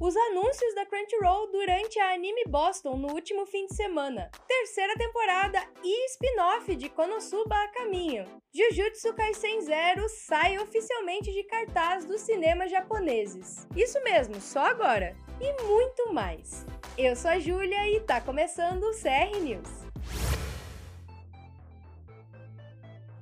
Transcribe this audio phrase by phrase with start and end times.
[0.00, 5.62] os anúncios da Crunchyroll durante a Anime Boston no último fim de semana, terceira temporada
[5.84, 8.24] e spin-off de Konosuba a caminho.
[8.50, 13.68] Jujutsu Kaisen Zero sai oficialmente de cartaz dos cinemas japoneses.
[13.76, 15.14] Isso mesmo, só agora.
[15.38, 16.64] E muito mais.
[16.96, 19.68] Eu sou a Júlia e tá começando o CR News.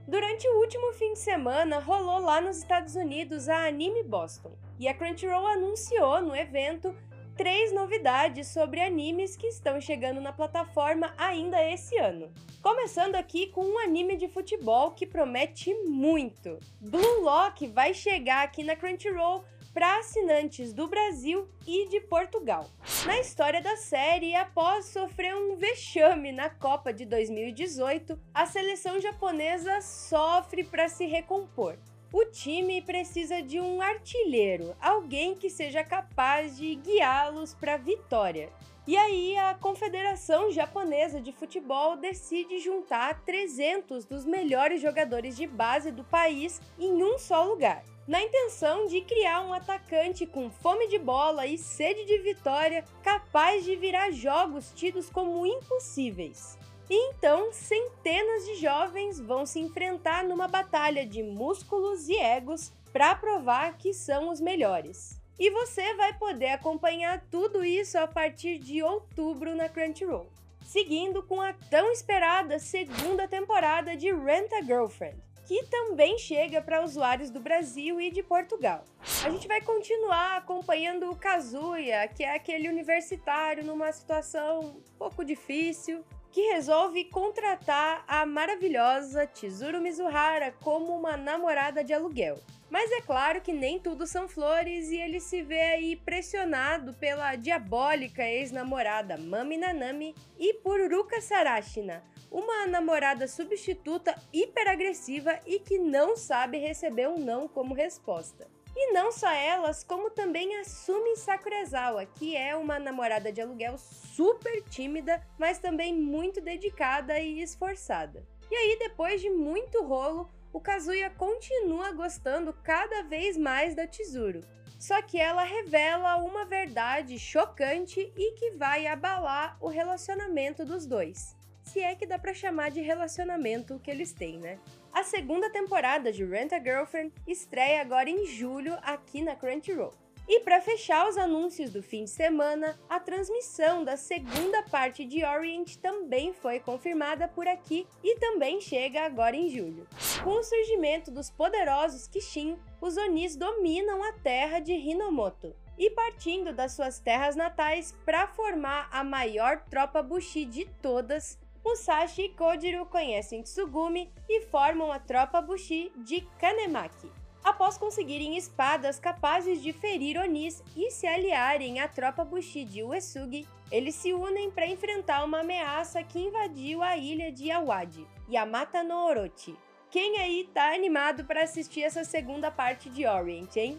[0.07, 4.89] Durante o último fim de semana, rolou lá nos Estados Unidos a Anime Boston, e
[4.89, 6.95] a Crunchyroll anunciou no evento
[7.37, 12.33] três novidades sobre animes que estão chegando na plataforma ainda esse ano.
[12.61, 16.59] Começando aqui com um anime de futebol que promete muito.
[16.81, 22.69] Blue Lock vai chegar aqui na Crunchyroll para assinantes do Brasil e de Portugal.
[23.07, 29.81] Na história da série, após sofrer um vexame na Copa de 2018, a seleção japonesa
[29.81, 31.79] sofre para se recompor.
[32.11, 38.51] O time precisa de um artilheiro, alguém que seja capaz de guiá-los para a vitória.
[38.87, 45.91] E aí a Confederação Japonesa de Futebol decide juntar 300 dos melhores jogadores de base
[45.91, 50.99] do país em um só lugar na intenção de criar um atacante com fome de
[50.99, 56.57] bola e sede de vitória capaz de virar jogos tidos como impossíveis.
[56.91, 63.15] E então, centenas de jovens vão se enfrentar numa batalha de músculos e egos para
[63.15, 65.21] provar que são os melhores.
[65.39, 70.33] E você vai poder acompanhar tudo isso a partir de outubro na Crunchyroll,
[70.65, 76.85] seguindo com a tão esperada segunda temporada de Rent a Girlfriend que também chega para
[76.85, 78.85] usuários do Brasil e de Portugal.
[79.25, 85.25] A gente vai continuar acompanhando o Kazuya, que é aquele universitário numa situação um pouco
[85.25, 92.39] difícil, que resolve contratar a maravilhosa Chizuru Mizuhara como uma namorada de aluguel.
[92.71, 97.35] Mas é claro que nem tudo são flores e ele se vê aí pressionado pela
[97.35, 106.15] diabólica ex-namorada Mami Nanami e por Uruka Sarashina, uma namorada substituta hiperagressiva e que não
[106.15, 108.47] sabe receber um não como resposta.
[108.81, 113.77] E não só elas, como também a Sumi Sakurezawa, que é uma namorada de aluguel
[113.77, 118.25] super tímida, mas também muito dedicada e esforçada.
[118.49, 124.45] E aí, depois de muito rolo, o Kazuya continua gostando cada vez mais da Chizuru.
[124.79, 131.37] Só que ela revela uma verdade chocante e que vai abalar o relacionamento dos dois
[131.69, 134.59] se é que dá para chamar de relacionamento que eles têm, né?
[134.93, 139.93] A segunda temporada de Rent a Girlfriend estreia agora em julho aqui na Crunchyroll.
[140.29, 145.25] E para fechar os anúncios do fim de semana, a transmissão da segunda parte de
[145.25, 149.87] Orient também foi confirmada por aqui e também chega agora em julho.
[150.23, 156.53] Com o surgimento dos poderosos Kishin, os Onis dominam a terra de Hinomoto, e partindo
[156.53, 161.39] das suas terras natais para formar a maior tropa Bushi de todas,
[161.69, 167.13] Musashi e Kojiro conhecem Tsugumi e formam a tropa Bushi de Kanemaki.
[167.45, 173.47] Após conseguirem espadas capazes de ferir Onis e se aliarem à tropa Bushi de Uesugi,
[173.71, 178.95] eles se unem para enfrentar uma ameaça que invadiu a ilha de Awadi, Yamata no
[179.05, 179.55] Orochi.
[179.91, 183.79] Quem aí tá animado para assistir essa segunda parte de Orient, hein?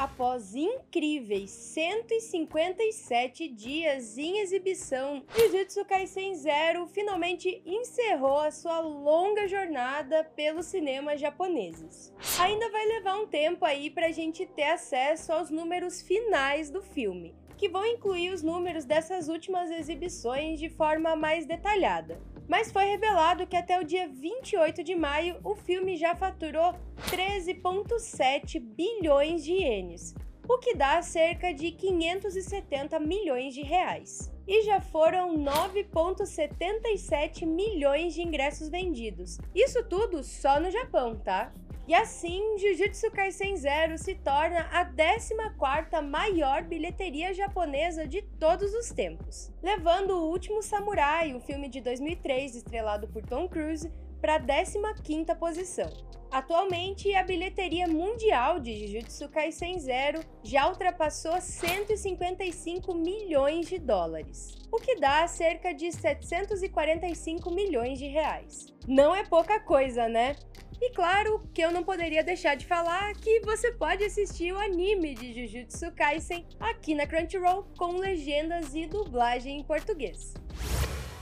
[0.00, 10.24] Após incríveis 157 dias em exibição, Jujutsu Kaisen Zero finalmente encerrou a sua longa jornada
[10.24, 12.14] pelos cinemas japoneses.
[12.38, 17.34] Ainda vai levar um tempo aí pra gente ter acesso aos números finais do filme,
[17.58, 22.18] que vão incluir os números dessas últimas exibições de forma mais detalhada
[22.50, 26.74] mas foi revelado que até o dia 28 de maio o filme já faturou
[27.06, 30.16] 13,7 bilhões de ienes,
[30.48, 34.32] o que dá cerca de 570 milhões de reais.
[34.48, 39.38] E já foram 9,77 milhões de ingressos vendidos.
[39.54, 41.52] Isso tudo só no Japão, tá?
[41.90, 48.92] E assim, Jujutsu Kaisen Zero se torna a 14ª maior bilheteria japonesa de todos os
[48.92, 54.40] tempos, levando O Último Samurai, um filme de 2003 estrelado por Tom Cruise, para a
[54.40, 55.90] 15ª posição.
[56.30, 64.76] Atualmente, a bilheteria mundial de Jujutsu Kaisen Zero já ultrapassou 155 milhões de dólares, o
[64.76, 68.68] que dá cerca de 745 milhões de reais.
[68.86, 70.36] Não é pouca coisa, né?
[70.80, 75.14] E claro que eu não poderia deixar de falar que você pode assistir o anime
[75.14, 80.32] de Jujutsu Kaisen aqui na Crunchyroll com legendas e dublagem em português.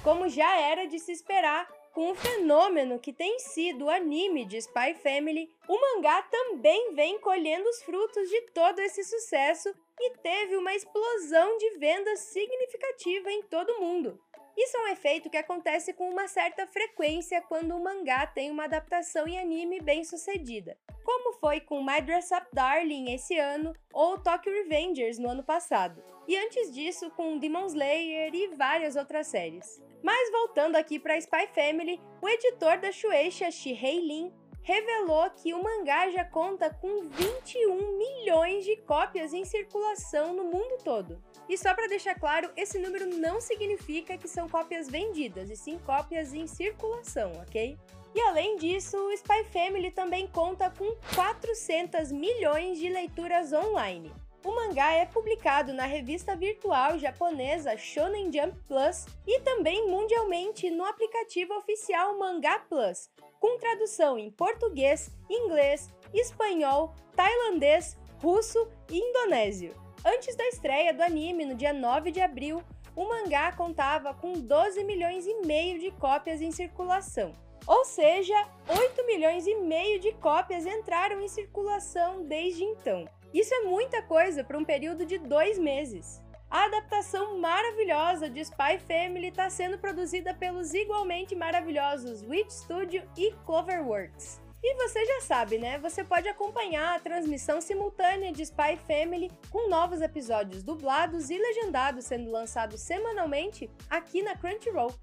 [0.05, 4.59] Como já era de se esperar, com o fenômeno que tem sido o anime de
[4.59, 10.57] Spy Family, o mangá também vem colhendo os frutos de todo esse sucesso e teve
[10.57, 14.21] uma explosão de vendas significativa em todo o mundo.
[14.61, 18.65] Isso é um efeito que acontece com uma certa frequência quando o mangá tem uma
[18.65, 24.19] adaptação em anime bem sucedida, como foi com My Dress Up Darling esse ano ou
[24.19, 29.81] Tokyo Revengers no ano passado, e antes disso com Demon Slayer e várias outras séries.
[30.03, 34.33] Mas voltando aqui para Spy Family, o editor da Shueisha, Shihei Lin,
[34.63, 40.79] revelou que o mangá já conta com 21 milhões de cópias em circulação no mundo
[40.85, 41.23] todo.
[41.49, 45.79] E só para deixar claro, esse número não significa que são cópias vendidas, e sim
[45.87, 47.79] cópias em circulação, ok?
[48.15, 54.13] E além disso, o Spy Family também conta com 400 milhões de leituras online.
[54.45, 60.85] O mangá é publicado na revista virtual japonesa Shonen Jump Plus e também mundialmente no
[60.85, 69.75] aplicativo oficial Mangá Plus, com tradução em português, inglês, espanhol, tailandês, russo e indonésio.
[70.05, 72.63] Antes da estreia do anime no dia 9 de abril,
[72.95, 77.33] o mangá contava com 12 milhões e meio de cópias em circulação.
[77.67, 78.35] Ou seja,
[78.69, 83.05] 8 milhões e meio de cópias entraram em circulação desde então.
[83.33, 86.23] Isso é muita coisa para um período de dois meses.
[86.51, 93.33] A adaptação maravilhosa de Spy Family está sendo produzida pelos igualmente maravilhosos Witch Studio e
[93.45, 94.41] Cloverworks.
[94.63, 95.79] E você já sabe, né?
[95.79, 102.07] Você pode acompanhar a transmissão simultânea de Spy Family com novos episódios dublados e legendados
[102.07, 104.95] sendo lançados semanalmente aqui na Crunchyroll.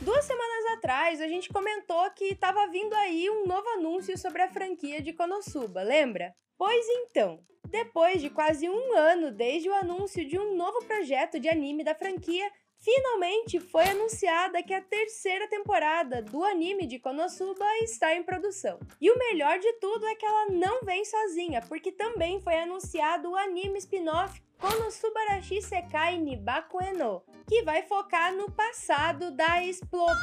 [0.00, 4.48] Duas semanas atrás, a gente comentou que estava vindo aí um novo anúncio sobre a
[4.48, 6.34] franquia de Konosuba, lembra?
[6.58, 7.40] Pois então,
[7.70, 11.94] depois de quase um ano desde o anúncio de um novo projeto de anime da
[11.94, 12.50] franquia,
[12.84, 18.78] finalmente foi anunciada que a terceira temporada do anime de Konosuba está em produção.
[19.00, 23.30] E o melhor de tudo é que ela não vem sozinha, porque também foi anunciado
[23.30, 30.14] o anime spin-off Konosubarashi Sekai Nibaku Eno, que vai focar no passado da explosão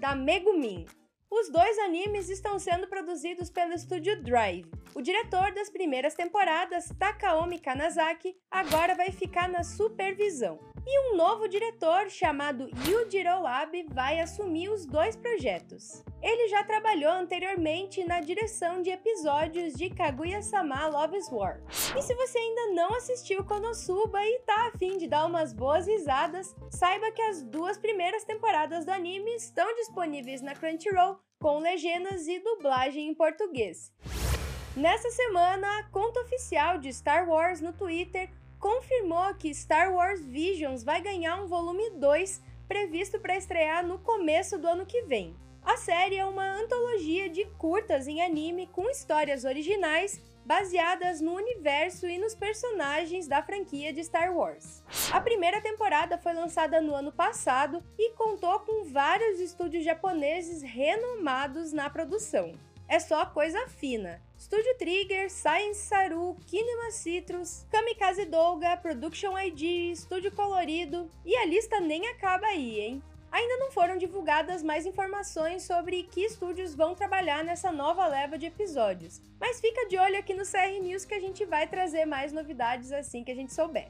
[0.00, 0.86] da Megumin,
[1.30, 4.68] os dois animes estão sendo produzidos pelo estúdio Drive.
[4.94, 10.58] O diretor das primeiras temporadas, Takaomi Kanazaki, agora vai ficar na supervisão.
[10.84, 16.02] E um novo diretor chamado Yujiro Abe vai assumir os dois projetos.
[16.22, 21.62] Ele já trabalhou anteriormente na direção de episódios de Kaguya-sama Love's War.
[21.96, 26.54] E se você ainda não assistiu Konosuba e tá afim de dar umas boas risadas,
[26.70, 32.38] saiba que as duas primeiras temporadas do anime estão disponíveis na Crunchyroll com legendas e
[32.38, 33.90] dublagem em português.
[34.76, 40.84] Nessa semana, a conta oficial de Star Wars no Twitter confirmou que Star Wars Visions
[40.84, 45.34] vai ganhar um volume 2 previsto para estrear no começo do ano que vem.
[45.62, 52.06] A série é uma antologia de curtas em anime com histórias originais baseadas no universo
[52.06, 54.82] e nos personagens da franquia de Star Wars.
[55.12, 61.72] A primeira temporada foi lançada no ano passado e contou com vários estúdios japoneses renomados
[61.72, 62.54] na produção.
[62.88, 64.20] É só coisa fina.
[64.36, 71.78] Studio Trigger, Science Saru, Kinema Citrus, Kamikaze Douga, Production ID, Estúdio Colorido e a lista
[71.78, 73.02] nem acaba aí, hein?
[73.32, 78.46] Ainda não foram divulgadas mais informações sobre que estúdios vão trabalhar nessa nova leva de
[78.46, 82.32] episódios, mas fica de olho aqui no CR News que a gente vai trazer mais
[82.32, 83.88] novidades assim que a gente souber.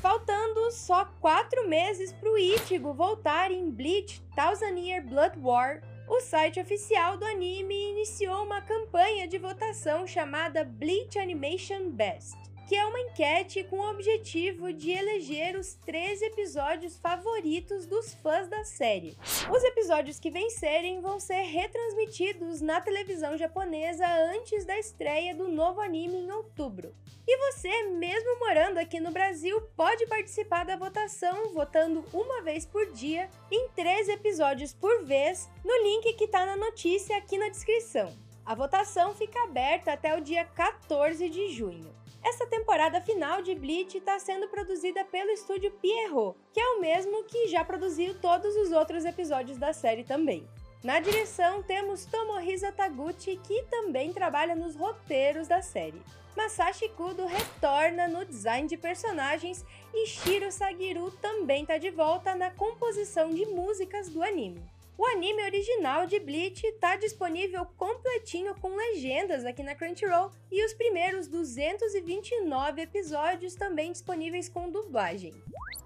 [0.00, 6.20] Faltando só quatro meses para o Ichigo voltar em Bleach Thousand Year Blood War, o
[6.20, 12.38] site oficial do anime iniciou uma campanha de votação chamada Bleach Animation Best
[12.68, 18.46] que é uma enquete com o objetivo de eleger os 13 episódios favoritos dos fãs
[18.46, 19.16] da série.
[19.50, 25.80] Os episódios que vencerem vão ser retransmitidos na televisão japonesa antes da estreia do novo
[25.80, 26.94] anime em outubro.
[27.26, 32.92] E você, mesmo morando aqui no Brasil, pode participar da votação votando uma vez por
[32.92, 38.14] dia em 13 episódios por vez no link que está na notícia aqui na descrição.
[38.44, 41.96] A votação fica aberta até o dia 14 de junho.
[42.28, 47.24] Essa temporada final de Bleach está sendo produzida pelo estúdio Pierrot, que é o mesmo
[47.24, 50.46] que já produziu todos os outros episódios da série também.
[50.84, 56.02] Na direção temos Tomohisa Taguchi, que também trabalha nos roteiros da série.
[56.36, 62.50] Masashi Kudo retorna no design de personagens e Shiro Sagiru também está de volta na
[62.50, 64.62] composição de músicas do anime.
[64.98, 70.74] O anime original de Bleach está disponível completinho com legendas aqui na Crunchyroll e os
[70.74, 75.32] primeiros 229 episódios também disponíveis com dublagem.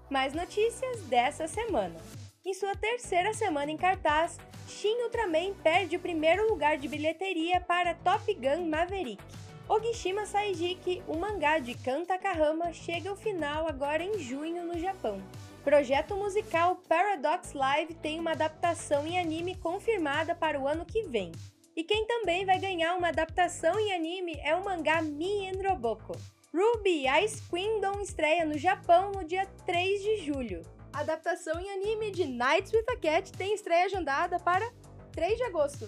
[0.09, 1.95] Mais notícias dessa semana.
[2.43, 7.93] Em sua terceira semana em cartaz, Shin Ultraman perde o primeiro lugar de bilheteria para
[7.93, 9.23] Top Gun Maverick.
[9.69, 15.21] Ogishima Saijiki, o mangá de Kan Takahama, chega ao final agora em junho no Japão.
[15.63, 21.31] Projeto musical Paradox Live tem uma adaptação em anime confirmada para o ano que vem.
[21.73, 26.17] E quem também vai ganhar uma adaptação em anime é o mangá Mi Roboko.
[26.53, 30.61] Ruby Ice Queendom estreia no Japão no dia 3 de julho.
[30.91, 34.69] A adaptação em anime de Nights with a Cat tem estreia agendada para
[35.13, 35.85] 3 de agosto.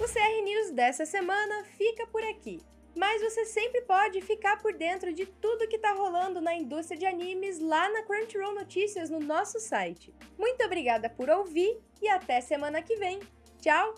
[0.00, 2.60] O CR News dessa semana fica por aqui
[2.94, 7.06] mas você sempre pode ficar por dentro de tudo que tá rolando na indústria de
[7.06, 10.14] animes lá na Crunchyroll Notícias no nosso site.
[10.38, 13.20] Muito obrigada por ouvir e até semana que vem.
[13.60, 13.94] Tchau!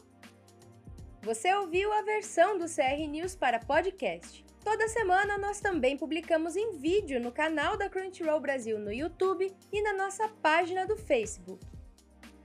[1.23, 4.45] Você ouviu a versão do CR News para podcast.
[4.63, 9.83] Toda semana nós também publicamos em vídeo no canal da Crunchyroll Brasil no YouTube e
[9.83, 11.65] na nossa página do Facebook.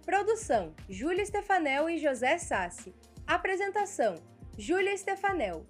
[0.05, 2.93] Produção: Júlia Stefanel e José Sassi.
[3.25, 4.15] Apresentação:
[4.57, 5.65] Júlia Stefanel.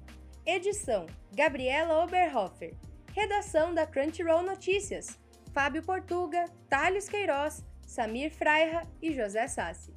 [0.45, 2.73] Edição: Gabriela Oberhofer.
[3.13, 5.19] Redação da Crunchyroll Notícias:
[5.53, 9.93] Fábio Portuga, Thales Queiroz, Samir Freira e José Sassi.